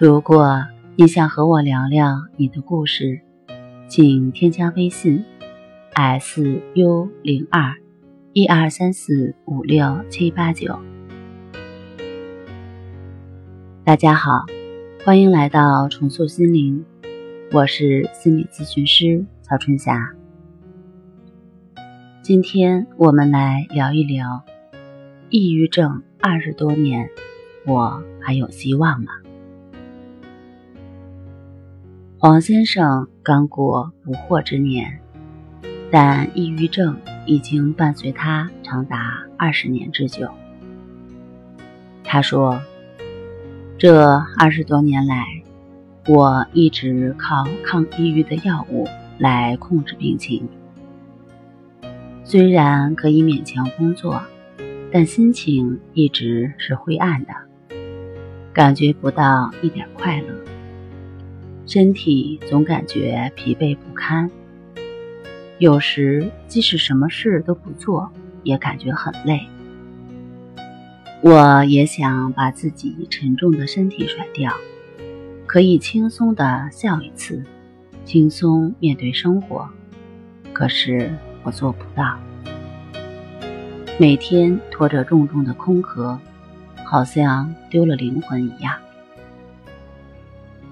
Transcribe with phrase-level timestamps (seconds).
[0.00, 0.64] 如果
[0.96, 3.20] 你想和我聊聊你的故事，
[3.86, 5.22] 请添加微信
[5.92, 7.74] s u 零二
[8.32, 10.80] 一二三四五六七八九。
[13.84, 14.46] 大家好，
[15.04, 16.82] 欢迎来到重塑心灵，
[17.52, 20.14] 我是心理咨询师曹春霞。
[22.22, 24.42] 今天我们来聊一聊
[25.28, 27.10] 抑郁症二十多年，
[27.66, 29.12] 我还有希望吗？
[32.22, 35.00] 黄先生刚过不惑之年，
[35.90, 40.28] 但抑郁症已经伴随他长达二十年之久。
[42.04, 42.60] 他说
[43.78, 45.24] ：“这二十多年来，
[46.08, 50.46] 我一直靠抗抑郁的药物来控制病情。
[52.22, 54.20] 虽然可以勉强工作，
[54.92, 57.32] 但心情一直是灰暗的，
[58.52, 60.28] 感觉不到一点快乐。”
[61.72, 64.28] 身体总感觉疲惫不堪，
[65.58, 68.10] 有时即使什么事都不做，
[68.42, 69.46] 也感觉很累。
[71.22, 74.52] 我也想把自己沉重的身体甩掉，
[75.46, 77.44] 可以轻松的笑一次，
[78.04, 79.68] 轻松面对生活。
[80.52, 82.18] 可是我做不到，
[83.96, 86.18] 每天拖着重重的空壳，
[86.84, 88.74] 好像丢了灵魂一样。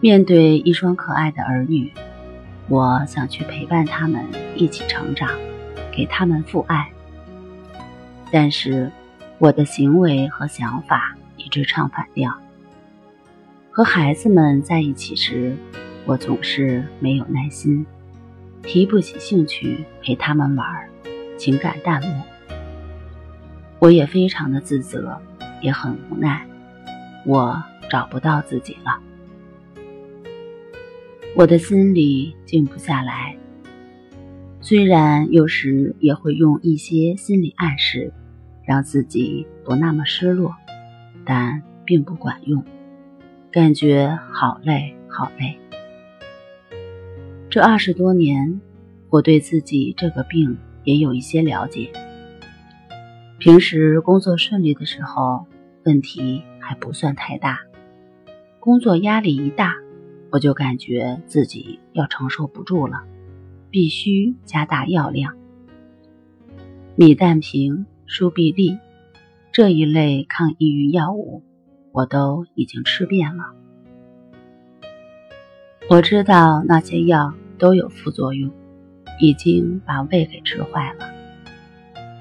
[0.01, 1.93] 面对一双可爱的儿女，
[2.69, 5.29] 我想去陪伴他们一起成长，
[5.91, 6.89] 给他们父爱。
[8.31, 8.93] 但是，
[9.39, 12.33] 我的行为和想法一直唱反调。
[13.73, 15.57] 和孩子们在一起时，
[16.05, 17.85] 我总是没有耐心，
[18.63, 20.89] 提不起兴趣陪他们玩，
[21.37, 22.23] 情感淡漠。
[23.81, 25.21] 我也非常的自责，
[25.61, 26.47] 也很无奈，
[27.27, 27.61] 我
[27.91, 29.01] 找不到自己了。
[31.39, 33.37] 我的心里静不下来，
[34.61, 38.13] 虽然有时也会用一些心理暗示，
[38.65, 40.57] 让自己不那么失落，
[41.25, 42.65] 但并不管用，
[43.53, 45.57] 感觉好累好累。
[47.49, 48.61] 这二十多年，
[49.09, 51.93] 我对自己这个病也有一些了解。
[53.39, 55.47] 平时工作顺利的时候，
[55.85, 57.61] 问题还不算太大，
[58.59, 59.77] 工作压力一大。
[60.31, 63.05] 我就感觉自己要承受不住了，
[63.71, 65.37] 必须加大药量。
[66.97, 68.79] 米氮平、舒必利
[69.53, 71.43] 这一类抗抑郁药物，
[71.93, 73.55] 我都已经吃遍了。
[75.89, 78.51] 我知道那些药都有副作用，
[79.21, 81.07] 已经把胃给吃坏了。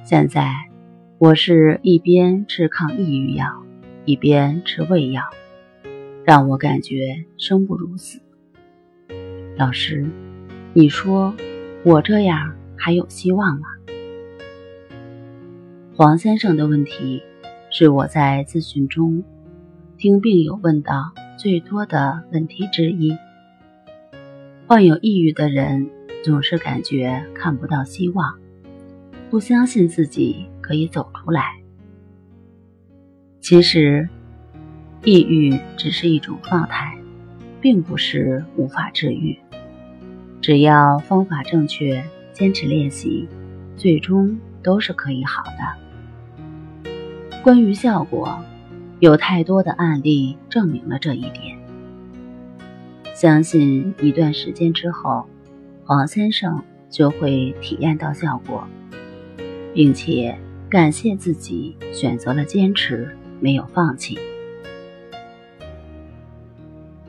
[0.05, 0.53] 现在
[1.17, 3.65] 我是一边吃抗抑郁药，
[4.05, 5.23] 一边吃胃药。
[6.27, 8.19] 让我感觉生不如死。
[9.55, 10.05] 老师，
[10.73, 11.33] 你说
[11.85, 13.67] 我这样还有希望吗？
[15.95, 17.23] 黄先生的问题
[17.71, 19.23] 是我在咨询中
[19.97, 23.15] 听病友问到最多的问题之一。
[24.67, 25.89] 患有抑郁的人
[26.25, 28.37] 总是感觉看不到希望，
[29.29, 31.41] 不相信自己可以走出来。
[33.39, 34.09] 其实。
[35.03, 36.97] 抑郁只是一种状态，
[37.61, 39.37] 并不是无法治愈。
[40.41, 42.03] 只要方法正确，
[42.33, 43.27] 坚持练习，
[43.75, 46.91] 最终都是可以好的。
[47.41, 48.37] 关于效果，
[48.99, 51.57] 有太多的案例证明了这一点。
[53.13, 55.27] 相信一段时间之后，
[55.83, 58.67] 黄先生就会体验到效果，
[59.73, 60.37] 并且
[60.69, 64.19] 感谢自己选择了坚持，没有放弃。